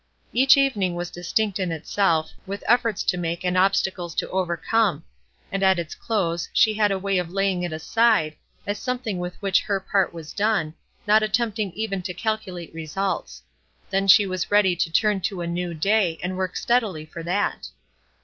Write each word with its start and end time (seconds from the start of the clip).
Each 0.33 0.57
evening 0.57 0.95
was 0.95 1.11
distinct 1.11 1.59
in 1.59 1.71
itself, 1.71 2.31
with 2.47 2.63
efforts 2.65 3.03
to 3.03 3.19
make 3.19 3.43
and 3.43 3.55
obstacles 3.55 4.15
to 4.15 4.29
overcome; 4.31 5.03
and 5.51 5.61
at 5.61 5.77
its 5.77 5.93
close 5.93 6.49
she 6.53 6.73
had 6.73 6.89
a 6.91 6.97
way 6.97 7.19
of 7.19 7.29
laying 7.29 7.61
it 7.61 7.71
aside, 7.71 8.35
as 8.65 8.79
something 8.79 9.19
with 9.19 9.35
which 9.43 9.61
her 9.61 9.79
part 9.79 10.11
was 10.11 10.33
done, 10.33 10.73
not 11.05 11.21
attempting 11.21 11.71
even 11.73 12.01
to 12.01 12.15
calculate 12.15 12.73
results; 12.73 13.43
then 13.91 14.07
she 14.07 14.25
was 14.25 14.49
ready 14.49 14.75
to 14.75 14.91
turn 14.91 15.21
to 15.21 15.41
a 15.41 15.45
new 15.45 15.71
day, 15.71 16.17
and 16.23 16.35
work 16.35 16.55
steadily 16.57 17.05
for 17.05 17.21
that. 17.21 17.67